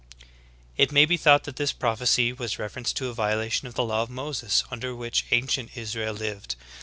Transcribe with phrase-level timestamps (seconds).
[0.09, 0.31] "^ 21.
[0.77, 4.01] It may be thought that this prophecy has reference to a violation of the law
[4.01, 6.55] of Moses under which ancient Israel lived.